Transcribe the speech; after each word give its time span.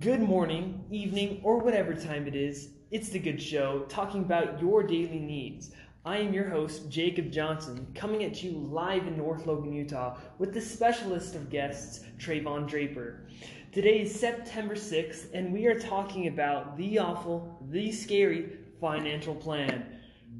Good 0.00 0.20
morning, 0.20 0.82
evening, 0.90 1.42
or 1.42 1.58
whatever 1.58 1.92
time 1.92 2.26
it 2.26 2.34
is. 2.34 2.70
It's 2.90 3.10
the 3.10 3.18
Good 3.18 3.40
Show, 3.40 3.84
talking 3.86 4.22
about 4.22 4.58
your 4.58 4.82
daily 4.82 5.18
needs. 5.18 5.72
I 6.06 6.16
am 6.16 6.32
your 6.32 6.48
host, 6.48 6.88
Jacob 6.88 7.30
Johnson, 7.30 7.86
coming 7.94 8.24
at 8.24 8.42
you 8.42 8.52
live 8.52 9.06
in 9.06 9.18
North 9.18 9.46
Logan, 9.46 9.74
Utah, 9.74 10.16
with 10.38 10.54
the 10.54 10.60
specialist 10.62 11.34
of 11.34 11.50
guests, 11.50 12.02
Trayvon 12.16 12.66
Draper. 12.66 13.26
Today 13.72 14.00
is 14.00 14.18
September 14.18 14.74
6th, 14.74 15.26
and 15.34 15.52
we 15.52 15.66
are 15.66 15.78
talking 15.78 16.28
about 16.28 16.78
the 16.78 16.98
awful, 16.98 17.58
the 17.70 17.92
scary 17.92 18.56
financial 18.80 19.34
plan. 19.34 19.84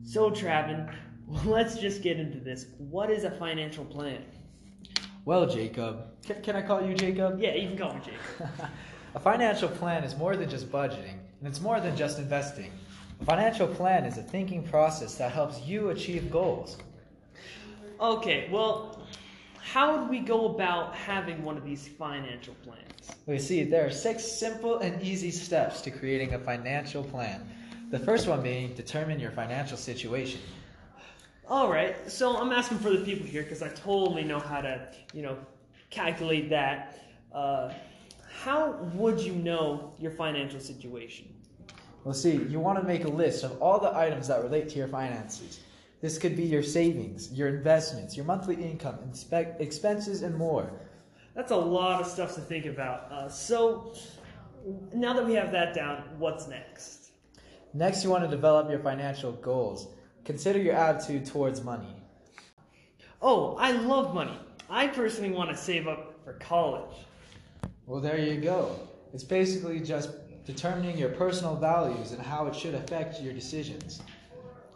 So, 0.05 0.31
Travin, 0.31 0.91
let's 1.45 1.77
just 1.77 2.01
get 2.01 2.19
into 2.19 2.41
this. 2.41 2.69
What 2.79 3.11
is 3.11 3.25
a 3.25 3.31
financial 3.33 3.85
plan? 3.85 4.25
Well, 5.27 5.47
Jacob, 5.47 6.23
can, 6.25 6.41
can 6.41 6.57
I 6.57 6.63
call 6.63 6.83
you 6.83 6.95
Jacob? 6.95 7.39
Yeah, 7.39 7.55
you 7.55 7.69
can 7.69 7.77
call 7.77 7.93
me 7.93 8.01
Jacob. 8.03 8.71
a 9.15 9.21
financial 9.21 9.69
plan 9.69 10.05
is 10.05 10.17
more 10.17 10.37
than 10.37 10.51
just 10.51 10.71
budgeting, 10.71 11.19
and 11.39 11.49
it's 11.49 11.61
more 11.61 11.81
than 11.81 11.97
just 11.97 12.19
investing. 12.19 12.73
A 13.21 13.25
financial 13.25 13.69
plan 13.69 14.05
is 14.05 14.19
a 14.19 14.23
thinking 14.23 14.63
process 14.63 15.15
that 15.17 15.31
helps 15.31 15.61
you 15.63 15.91
achieve 15.91 16.31
goals. 16.31 16.79
Okay, 18.01 18.49
well, 18.51 19.01
how 19.61 19.97
would 19.97 20.11
we 20.11 20.19
go 20.19 20.47
about 20.47 20.95
having 20.95 21.45
one 21.45 21.57
of 21.57 21.65
these 21.65 21.87
financial 21.87 22.55
plans? 22.65 23.13
We 23.27 23.39
see 23.39 23.63
there 23.63 23.87
are 23.87 23.91
six 23.91 24.25
simple 24.25 24.79
and 24.79 25.01
easy 25.01 25.31
steps 25.31 25.81
to 25.83 25.91
creating 25.91 26.35
a 26.35 26.39
financial 26.39 27.05
plan. 27.05 27.49
The 27.91 27.99
first 28.01 28.27
one 28.27 28.43
being 28.43 28.75
determine 28.75 29.21
your 29.21 29.31
financial 29.31 29.77
situation. 29.77 30.41
All 31.49 31.71
right, 31.71 32.11
so 32.11 32.37
I'm 32.37 32.53
asking 32.53 32.79
for 32.79 32.91
the 32.91 33.05
people 33.05 33.27
here 33.27 33.43
because 33.43 33.63
I 33.63 33.69
totally 33.69 34.25
know 34.25 34.41
how 34.41 34.61
to, 34.61 34.89
you 35.13 35.23
know, 35.23 35.39
calculate 35.91 36.51
that. 36.51 36.99
Uh, 37.33 37.73
how 38.45 38.73
would 38.93 39.19
you 39.19 39.33
know 39.33 39.95
your 39.99 40.11
financial 40.11 40.61
situation? 40.61 41.27
Well, 42.05 42.13
see, 42.13 42.35
you 42.35 42.61
want 42.61 42.79
to 42.79 42.85
make 42.85 43.05
a 43.07 43.09
list 43.09 43.43
of 43.43 43.63
all 43.63 43.81
the 43.81 43.97
items 43.97 44.29
that 44.29 44.43
relate 44.43 44.69
to 44.69 44.77
your 44.77 44.89
finances. 44.89 45.61
This 46.03 46.19
could 46.19 46.37
be 46.37 46.43
your 46.43 46.63
savings, 46.63 47.33
your 47.33 47.49
investments, 47.49 48.15
your 48.15 48.27
monthly 48.27 48.57
income, 48.57 48.99
inspe- 49.09 49.59
expenses, 49.59 50.21
and 50.21 50.37
more. 50.37 50.71
That's 51.35 51.53
a 51.53 51.57
lot 51.57 52.03
of 52.03 52.07
stuff 52.07 52.35
to 52.35 52.43
think 52.43 52.67
about. 52.67 53.11
Uh, 53.11 53.31
so, 53.31 53.95
now 54.93 55.15
that 55.15 55.25
we 55.25 55.33
have 55.33 55.51
that 55.53 55.73
down, 55.73 56.03
what's 56.19 56.47
next? 56.47 57.13
Next, 57.73 58.05
you 58.05 58.11
want 58.11 58.25
to 58.25 58.31
develop 58.31 58.69
your 58.69 58.81
financial 58.81 59.33
goals. 59.33 59.89
Consider 60.27 60.59
your 60.59 60.75
attitude 60.75 61.25
towards 61.25 61.65
money. 61.65 61.97
Oh, 63.23 63.57
I 63.57 63.73
love 63.73 64.15
money. 64.15 64.39
I 64.69 64.89
personally 64.89 65.31
want 65.31 65.49
to 65.49 65.57
save 65.57 65.89
up 65.89 66.23
for 66.25 66.35
college. 66.35 66.95
Well, 67.87 68.01
there 68.01 68.19
you 68.19 68.41
go. 68.41 68.79
It's 69.13 69.25
basically 69.25 69.79
just 69.81 70.11
determining 70.47 70.97
your 70.97 71.11
personal 71.11 71.55
values 71.55 72.13
and 72.13 72.23
how 72.23 72.47
it 72.47 72.55
should 72.55 72.75
affect 72.75 73.21
your 73.21 73.35
decisions. 73.35 74.01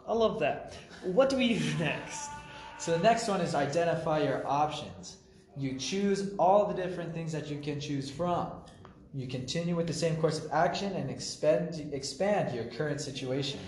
I 0.07 0.13
love 0.13 0.39
that. 0.39 0.75
What 1.03 1.29
do 1.29 1.37
we 1.37 1.57
do 1.57 1.77
next? 1.79 2.29
So, 2.77 2.91
the 2.91 3.03
next 3.03 3.27
one 3.27 3.41
is 3.41 3.55
identify 3.55 4.23
your 4.23 4.45
options. 4.47 5.17
You 5.57 5.77
choose 5.77 6.33
all 6.37 6.65
the 6.65 6.73
different 6.73 7.13
things 7.13 7.31
that 7.31 7.49
you 7.49 7.59
can 7.59 7.79
choose 7.79 8.09
from. 8.09 8.51
You 9.13 9.27
continue 9.27 9.75
with 9.75 9.87
the 9.87 9.93
same 9.93 10.15
course 10.17 10.43
of 10.43 10.51
action 10.51 10.93
and 10.93 11.09
expand, 11.09 11.89
expand 11.91 12.55
your 12.55 12.65
current 12.65 13.01
situation. 13.01 13.59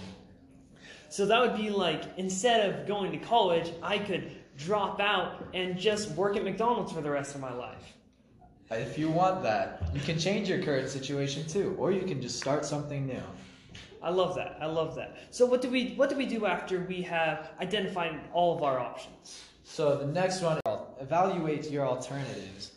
So 1.10 1.26
that 1.26 1.42
would 1.42 1.58
be 1.58 1.72
like 1.72 2.04
instead 2.18 2.70
of 2.70 2.88
going 2.88 3.12
to 3.12 3.18
college, 3.18 3.72
I 3.82 3.98
could 3.98 4.32
drop 4.56 5.00
out 5.00 5.48
and 5.54 5.78
just 5.78 6.12
work 6.12 6.38
at 6.38 6.44
McDonald's 6.44 6.94
for 6.94 7.02
the 7.02 7.10
rest 7.10 7.34
of 7.34 7.42
my 7.42 7.52
life. 7.52 7.98
If 8.72 8.98
you 8.98 9.10
want 9.10 9.44
that, 9.44 9.90
you 9.94 10.00
can 10.00 10.18
change 10.18 10.48
your 10.48 10.62
current 10.62 10.90
situation 10.90 11.46
too, 11.46 11.76
or 11.78 11.92
you 11.92 12.04
can 12.04 12.22
just 12.22 12.38
start 12.38 12.66
something 12.66 13.06
new. 13.06 13.24
I 14.02 14.10
love 14.10 14.34
that. 14.36 14.58
I 14.62 14.66
love 14.66 14.96
that. 14.96 15.18
So 15.30 15.46
what 15.46 15.62
do 15.62 15.70
we 15.70 15.94
what 15.96 16.10
do 16.10 16.16
we 16.16 16.26
do 16.26 16.46
after 16.46 16.80
we 16.82 17.02
have 17.04 17.52
identified 17.60 18.20
all 18.34 18.56
of 18.56 18.64
our 18.64 18.80
options? 18.80 19.44
So 19.64 19.98
the 19.98 20.08
next 20.08 20.42
one, 20.42 20.60
evaluate 21.00 21.70
your 21.70 21.86
alternatives. 21.86 22.72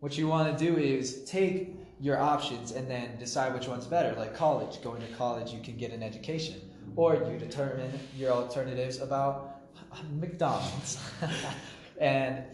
What 0.00 0.18
you 0.18 0.28
want 0.28 0.56
to 0.56 0.64
do 0.64 0.76
is 0.76 1.24
take 1.24 1.74
your 2.00 2.18
options 2.18 2.72
and 2.72 2.90
then 2.90 3.16
decide 3.18 3.54
which 3.54 3.68
one's 3.68 3.86
better. 3.86 4.14
Like 4.18 4.36
college, 4.36 4.82
going 4.82 5.00
to 5.00 5.08
college, 5.14 5.52
you 5.52 5.60
can 5.60 5.76
get 5.76 5.92
an 5.92 6.02
education 6.02 6.60
or 6.94 7.14
you 7.14 7.38
determine 7.38 7.90
your 8.16 8.32
alternatives 8.32 9.00
about 9.00 9.60
uh, 9.92 9.96
McDonald's 10.18 10.98
and 12.00 12.44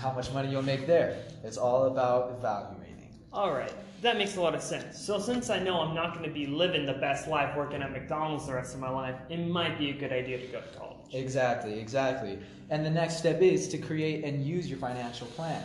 how 0.00 0.12
much 0.12 0.32
money 0.32 0.50
you'll 0.50 0.62
make 0.62 0.86
there. 0.86 1.22
It's 1.42 1.56
all 1.56 1.86
about 1.86 2.34
evaluating. 2.38 3.14
All 3.32 3.52
right, 3.52 3.72
that 4.02 4.18
makes 4.18 4.36
a 4.36 4.40
lot 4.40 4.54
of 4.54 4.62
sense. 4.62 4.98
So, 4.98 5.18
since 5.18 5.50
I 5.50 5.58
know 5.58 5.80
I'm 5.80 5.94
not 5.94 6.14
going 6.14 6.24
to 6.24 6.32
be 6.32 6.46
living 6.46 6.86
the 6.86 6.94
best 6.94 7.28
life 7.28 7.56
working 7.56 7.82
at 7.82 7.92
McDonald's 7.92 8.46
the 8.46 8.54
rest 8.54 8.74
of 8.74 8.80
my 8.80 8.90
life, 8.90 9.16
it 9.28 9.38
might 9.38 9.78
be 9.78 9.90
a 9.90 9.94
good 9.94 10.12
idea 10.12 10.38
to 10.38 10.46
go 10.46 10.60
to 10.60 10.78
college. 10.78 11.14
Exactly, 11.14 11.78
exactly. 11.78 12.38
And 12.70 12.84
the 12.84 12.90
next 12.90 13.18
step 13.18 13.42
is 13.42 13.68
to 13.68 13.78
create 13.78 14.24
and 14.24 14.44
use 14.44 14.68
your 14.68 14.78
financial 14.78 15.26
plan. 15.28 15.62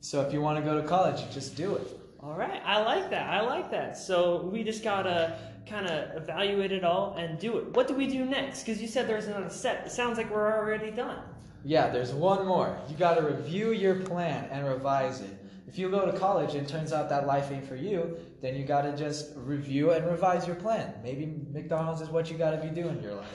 So, 0.00 0.20
if 0.22 0.32
you 0.32 0.40
want 0.40 0.58
to 0.58 0.64
go 0.64 0.80
to 0.80 0.86
college, 0.86 1.22
just 1.32 1.56
do 1.56 1.76
it. 1.76 1.96
All 2.20 2.34
right, 2.34 2.60
I 2.64 2.82
like 2.82 3.10
that. 3.10 3.30
I 3.30 3.40
like 3.40 3.70
that. 3.70 3.96
So, 3.96 4.42
we 4.52 4.64
just 4.64 4.82
got 4.82 5.02
to 5.02 5.38
kind 5.66 5.86
of 5.86 6.20
evaluate 6.20 6.72
it 6.72 6.84
all 6.84 7.14
and 7.16 7.38
do 7.38 7.58
it. 7.58 7.68
What 7.74 7.86
do 7.86 7.94
we 7.94 8.06
do 8.06 8.24
next? 8.24 8.64
Because 8.64 8.82
you 8.82 8.88
said 8.88 9.08
there's 9.08 9.26
another 9.26 9.50
step. 9.50 9.86
It 9.86 9.92
sounds 9.92 10.18
like 10.18 10.30
we're 10.30 10.52
already 10.52 10.90
done. 10.90 11.22
Yeah, 11.64 11.88
there's 11.90 12.12
one 12.12 12.46
more. 12.46 12.78
You 12.88 12.96
got 12.96 13.14
to 13.14 13.22
review 13.22 13.72
your 13.72 13.96
plan 13.96 14.48
and 14.50 14.66
revise 14.66 15.20
it. 15.20 15.36
If 15.68 15.78
you 15.78 15.90
go 15.90 16.10
to 16.10 16.18
college 16.18 16.54
and 16.54 16.66
turns 16.66 16.92
out 16.92 17.08
that 17.10 17.26
life 17.26 17.52
ain't 17.52 17.66
for 17.66 17.76
you, 17.76 18.16
then 18.40 18.56
you 18.56 18.64
got 18.64 18.82
to 18.82 18.96
just 18.96 19.32
review 19.36 19.92
and 19.92 20.04
revise 20.06 20.46
your 20.46 20.56
plan. 20.56 20.92
Maybe 21.02 21.32
McDonald's 21.52 22.00
is 22.00 22.08
what 22.08 22.30
you 22.30 22.36
got 22.36 22.50
to 22.50 22.56
be 22.56 22.68
doing 22.68 22.96
in 22.96 23.02
your 23.02 23.14
life. 23.14 23.28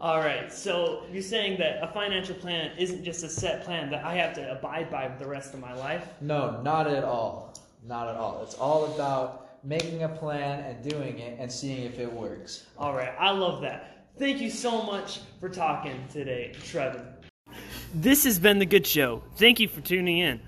All 0.00 0.18
right, 0.18 0.52
so 0.52 1.04
you're 1.12 1.22
saying 1.22 1.58
that 1.58 1.82
a 1.82 1.86
financial 1.92 2.34
plan 2.34 2.72
isn't 2.76 3.04
just 3.04 3.22
a 3.22 3.28
set 3.28 3.64
plan 3.64 3.90
that 3.90 4.04
I 4.04 4.14
have 4.16 4.34
to 4.34 4.50
abide 4.50 4.90
by 4.90 5.08
the 5.08 5.26
rest 5.26 5.54
of 5.54 5.60
my 5.60 5.74
life? 5.74 6.08
No, 6.20 6.60
not 6.62 6.88
at 6.88 7.04
all. 7.04 7.54
Not 7.84 8.08
at 8.08 8.16
all. 8.16 8.42
It's 8.42 8.54
all 8.54 8.94
about 8.94 9.62
making 9.62 10.02
a 10.02 10.08
plan 10.08 10.60
and 10.60 10.82
doing 10.82 11.18
it 11.18 11.38
and 11.38 11.52
seeing 11.52 11.82
if 11.84 11.98
it 11.98 12.12
works. 12.12 12.66
All 12.78 12.94
right, 12.94 13.14
I 13.18 13.30
love 13.30 13.60
that. 13.62 14.06
Thank 14.18 14.40
you 14.40 14.50
so 14.50 14.82
much 14.82 15.20
for 15.38 15.48
talking 15.48 16.04
today, 16.10 16.52
Trevin. 16.54 17.04
This 17.94 18.24
has 18.24 18.38
been 18.38 18.58
The 18.58 18.64
Good 18.64 18.86
Show. 18.86 19.22
Thank 19.36 19.60
you 19.60 19.68
for 19.68 19.82
tuning 19.82 20.16
in. 20.16 20.40